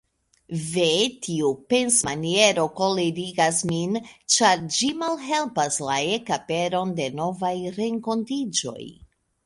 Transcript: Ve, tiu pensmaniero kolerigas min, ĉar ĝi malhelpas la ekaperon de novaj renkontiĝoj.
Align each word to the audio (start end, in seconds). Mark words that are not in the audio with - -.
Ve, 0.69 0.85
tiu 1.27 1.51
pensmaniero 1.73 2.63
kolerigas 2.79 3.61
min, 3.73 4.01
ĉar 4.37 4.65
ĝi 4.79 4.91
malhelpas 5.05 5.81
la 5.91 6.03
ekaperon 6.17 6.99
de 7.03 7.11
novaj 7.23 7.57
renkontiĝoj. 7.81 8.81